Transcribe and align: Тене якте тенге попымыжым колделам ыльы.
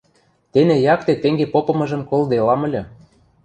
Тене 0.51 0.75
якте 0.93 1.13
тенге 1.21 1.45
попымыжым 1.53 2.01
колделам 2.09 2.61
ыльы. 2.67 2.81